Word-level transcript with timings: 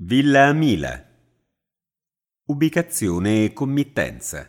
Villa 0.00 0.52
Mila. 0.52 1.04
Ubicazione 2.44 3.46
e 3.46 3.52
committenza. 3.52 4.48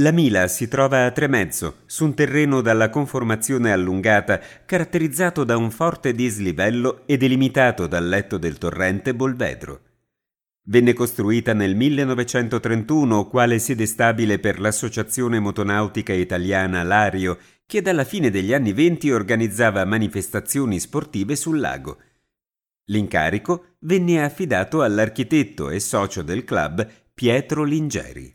La 0.00 0.12
Mila 0.12 0.48
si 0.48 0.66
trova 0.66 1.04
a 1.04 1.10
Tremezzo, 1.10 1.80
su 1.84 2.06
un 2.06 2.14
terreno 2.14 2.62
dalla 2.62 2.88
conformazione 2.88 3.70
allungata, 3.70 4.40
caratterizzato 4.64 5.44
da 5.44 5.58
un 5.58 5.70
forte 5.70 6.14
dislivello 6.14 7.02
e 7.04 7.18
delimitato 7.18 7.86
dal 7.86 8.08
letto 8.08 8.38
del 8.38 8.56
torrente 8.56 9.14
Bolvedro. 9.14 9.82
Venne 10.68 10.94
costruita 10.94 11.52
nel 11.52 11.76
1931 11.76 13.28
quale 13.28 13.58
sede 13.58 13.84
stabile 13.84 14.38
per 14.38 14.58
l'Associazione 14.58 15.38
Motonautica 15.38 16.14
Italiana 16.14 16.82
Lario, 16.82 17.36
che 17.66 17.82
dalla 17.82 18.04
fine 18.04 18.30
degli 18.30 18.54
anni 18.54 18.72
venti 18.72 19.10
organizzava 19.10 19.84
manifestazioni 19.84 20.80
sportive 20.80 21.36
sul 21.36 21.60
lago. 21.60 21.98
L'incarico 22.90 23.76
venne 23.80 24.22
affidato 24.22 24.82
all'architetto 24.82 25.70
e 25.70 25.78
socio 25.78 26.22
del 26.22 26.44
club 26.44 26.86
Pietro 27.14 27.62
Lingeri. 27.62 28.34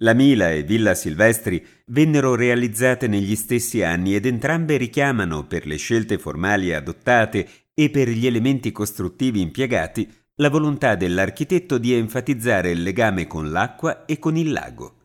La 0.00 0.14
Mila 0.14 0.50
e 0.50 0.64
Villa 0.64 0.94
Silvestri 0.94 1.64
vennero 1.86 2.34
realizzate 2.34 3.06
negli 3.06 3.36
stessi 3.36 3.82
anni 3.82 4.16
ed 4.16 4.26
entrambe 4.26 4.76
richiamano, 4.76 5.46
per 5.46 5.66
le 5.66 5.76
scelte 5.76 6.18
formali 6.18 6.72
adottate 6.72 7.48
e 7.72 7.88
per 7.88 8.08
gli 8.08 8.26
elementi 8.26 8.72
costruttivi 8.72 9.40
impiegati, 9.40 10.10
la 10.36 10.50
volontà 10.50 10.96
dell'architetto 10.96 11.78
di 11.78 11.92
enfatizzare 11.92 12.72
il 12.72 12.82
legame 12.82 13.28
con 13.28 13.52
l'acqua 13.52 14.06
e 14.06 14.18
con 14.18 14.36
il 14.36 14.50
lago. 14.50 14.96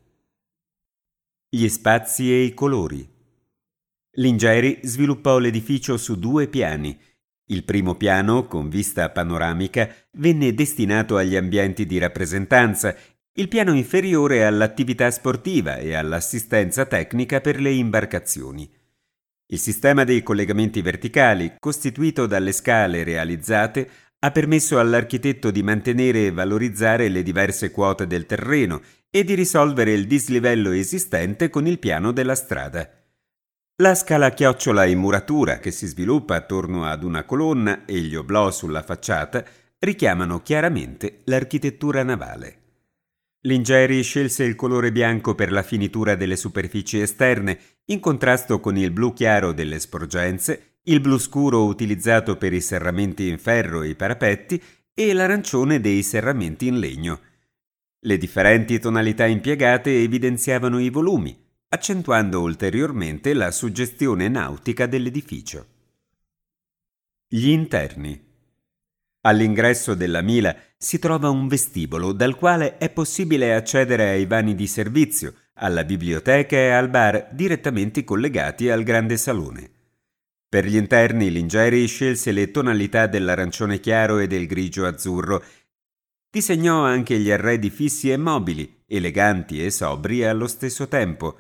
Gli 1.47 1.67
spazi 1.67 2.31
e 2.31 2.41
i 2.41 2.53
colori. 2.55 3.08
Lingeri 4.13 4.80
sviluppò 4.81 5.38
l'edificio 5.38 5.95
su 5.97 6.17
due 6.17 6.47
piani, 6.47 6.99
il 7.47 7.63
primo 7.63 7.95
piano, 7.95 8.45
con 8.45 8.69
vista 8.69 9.09
panoramica, 9.09 9.89
venne 10.17 10.53
destinato 10.53 11.17
agli 11.17 11.35
ambienti 11.35 11.85
di 11.85 11.97
rappresentanza, 11.97 12.95
il 13.33 13.47
piano 13.47 13.73
inferiore 13.73 14.45
all'attività 14.45 15.09
sportiva 15.11 15.77
e 15.77 15.94
all'assistenza 15.94 16.85
tecnica 16.85 17.39
per 17.39 17.61
le 17.61 17.72
imbarcazioni. 17.72 18.69
Il 19.49 19.59
sistema 19.59 20.03
dei 20.03 20.23
collegamenti 20.23 20.81
verticali, 20.81 21.53
costituito 21.59 22.25
dalle 22.25 22.52
scale 22.52 23.03
realizzate, 23.03 23.89
ha 24.19 24.31
permesso 24.31 24.79
all'architetto 24.79 25.52
di 25.52 25.63
mantenere 25.63 26.25
e 26.25 26.31
valorizzare 26.31 27.07
le 27.07 27.23
diverse 27.23 27.72
quote 27.72 28.07
del 28.07 28.25
terreno 28.25 28.81
e 29.09 29.23
di 29.23 29.35
risolvere 29.35 29.94
il 29.94 30.05
dislivello 30.05 30.72
esistente 30.72 31.50
con 31.50 31.66
il 31.66 31.79
piano 31.79 32.11
della 32.11 32.35
strada. 32.35 32.89
La 33.80 33.94
scala 33.94 34.31
chiocciola 34.31 34.86
in 34.86 34.97
muratura 34.97 35.59
che 35.59 35.70
si 35.70 35.86
sviluppa 35.86 36.33
attorno 36.33 36.86
ad 36.86 37.03
una 37.03 37.25
colonna 37.25 37.86
e 37.86 38.00
gli 38.00 38.16
oblò 38.16 38.50
sulla 38.50 38.81
facciata 38.81 39.45
richiamano 39.78 40.42
chiaramente 40.42 41.19
l'architettura 41.25 42.02
navale. 42.02 42.61
Lingeri 43.42 44.02
scelse 44.02 44.45
il 44.45 44.56
colore 44.56 44.92
bianco 44.92 45.36
per 45.36 45.52
la 45.52 45.61
finitura 45.61 46.16
delle 46.16 46.38
superfici 46.38 47.00
esterne, 47.00 47.59
in 47.86 48.00
contrasto 48.00 48.59
con 48.59 48.78
il 48.78 48.89
blu 48.89 49.14
chiaro 49.14 49.53
delle 49.53 49.78
sporgenze, 49.78 50.80
il 50.86 51.00
blu 51.00 51.19
scuro 51.19 51.64
utilizzato 51.66 52.36
per 52.36 52.53
i 52.53 52.62
serramenti 52.62 53.28
in 53.28 53.38
ferro 53.38 53.84
e 53.84 53.89
i 53.89 53.95
parapetti 53.95 54.59
e 54.91 55.14
l'arancione 55.14 55.80
dei 55.80 56.02
serramenti 56.02 56.66
in 56.66 56.80
legno. 56.80 57.19
Le 58.00 58.17
differenti 58.17 58.80
tonalità 58.80 59.28
impiegate 59.28 60.02
evidenziavano 60.02 60.80
i 60.80 60.89
volumi, 60.89 61.45
accentuando 61.69 62.39
ulteriormente 62.39 63.33
la 63.33 63.51
suggestione 63.51 64.29
nautica 64.29 64.85
dell'edificio. 64.85 65.65
Gli 67.27 67.49
interni. 67.49 68.23
All'ingresso 69.21 69.93
della 69.93 70.21
Mila 70.21 70.55
si 70.77 70.97
trova 70.97 71.29
un 71.29 71.49
vestibolo 71.49 72.13
dal 72.13 72.38
quale 72.38 72.77
è 72.77 72.89
possibile 72.89 73.53
accedere 73.53 74.11
ai 74.11 74.25
vani 74.25 74.55
di 74.55 74.65
servizio, 74.65 75.33
alla 75.55 75.83
biblioteca 75.83 76.55
e 76.55 76.69
al 76.69 76.89
bar 76.89 77.31
direttamente 77.33 78.06
collegati 78.06 78.69
al 78.69 78.83
grande 78.83 79.17
salone. 79.17 79.69
Per 80.47 80.66
gli 80.66 80.77
interni 80.77 81.29
Lingeri 81.29 81.85
scelse 81.85 82.31
le 82.31 82.50
tonalità 82.51 83.07
dell'arancione 83.07 83.81
chiaro 83.81 84.19
e 84.19 84.27
del 84.27 84.47
grigio 84.47 84.85
azzurro. 84.85 85.44
Disegnò 86.29 86.85
anche 86.85 87.19
gli 87.19 87.29
arredi 87.29 87.69
fissi 87.69 88.09
e 88.09 88.16
mobili, 88.16 88.83
eleganti 88.88 89.61
e 89.61 89.69
sobri 89.69 90.23
allo 90.23 90.47
stesso 90.47 90.88
tempo, 90.88 91.38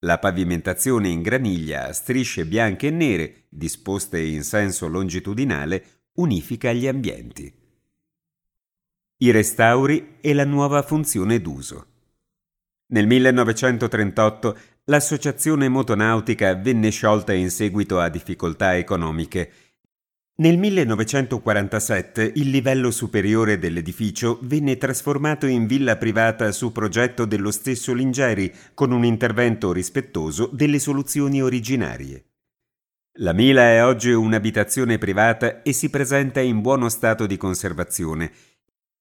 la 0.00 0.18
pavimentazione 0.18 1.08
in 1.08 1.22
graniglia 1.22 1.88
a 1.88 1.92
strisce 1.92 2.46
bianche 2.46 2.86
e 2.86 2.90
nere, 2.90 3.44
disposte 3.48 4.20
in 4.20 4.42
senso 4.42 4.88
longitudinale, 4.88 5.84
unifica 6.14 6.72
gli 6.72 6.86
ambienti. 6.86 7.52
I 9.18 9.30
restauri 9.30 10.16
e 10.20 10.32
la 10.32 10.44
nuova 10.44 10.82
funzione 10.82 11.40
d'uso. 11.40 11.86
Nel 12.86 13.06
1938 13.06 14.58
l'associazione 14.84 15.68
motonautica 15.68 16.54
venne 16.54 16.90
sciolta 16.90 17.32
in 17.32 17.50
seguito 17.50 18.00
a 18.00 18.08
difficoltà 18.08 18.76
economiche 18.76 19.52
nel 20.40 20.56
1947 20.56 22.32
il 22.36 22.48
livello 22.48 22.90
superiore 22.90 23.58
dell'edificio 23.58 24.38
venne 24.42 24.78
trasformato 24.78 25.44
in 25.46 25.66
villa 25.66 25.96
privata 25.96 26.50
su 26.50 26.72
progetto 26.72 27.26
dello 27.26 27.50
stesso 27.50 27.92
Lingeri, 27.92 28.50
con 28.72 28.90
un 28.90 29.04
intervento 29.04 29.70
rispettoso 29.70 30.48
delle 30.50 30.78
soluzioni 30.78 31.42
originarie. 31.42 32.24
La 33.18 33.34
Mila 33.34 33.64
è 33.64 33.84
oggi 33.84 34.12
un'abitazione 34.12 34.96
privata 34.96 35.60
e 35.60 35.74
si 35.74 35.90
presenta 35.90 36.40
in 36.40 36.62
buono 36.62 36.88
stato 36.88 37.26
di 37.26 37.36
conservazione. 37.36 38.32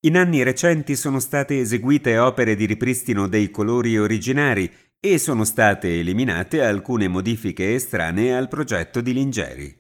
In 0.02 0.18
anni 0.18 0.44
recenti 0.44 0.98
sono 0.98 1.22
state 1.22 1.60
eseguite 1.60 2.18
opere 2.18 2.56
di 2.56 2.66
ripristino 2.66 3.30
dei 3.30 3.50
colori 3.50 3.98
originari 3.98 4.70
e 5.00 5.18
sono 5.18 5.46
state 5.46 6.00
eliminate 6.00 6.62
alcune 6.62 7.08
modifiche 7.08 7.76
estranee 7.76 8.36
al 8.36 8.50
progetto 8.50 9.00
di 9.00 9.14
Lingeri. 9.14 9.79